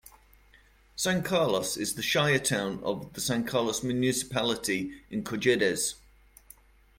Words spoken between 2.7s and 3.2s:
of